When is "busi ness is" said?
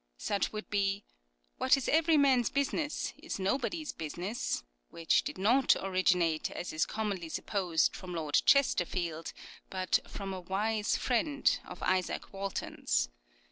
2.49-3.37